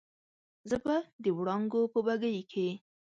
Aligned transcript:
زه 0.69 0.77
به 0.83 0.95
د 1.23 1.25
وړانګو 1.37 1.81
په 1.93 1.99
بګۍ 2.05 2.37
کې 2.51 2.67